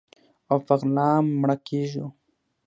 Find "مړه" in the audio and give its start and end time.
1.41-1.55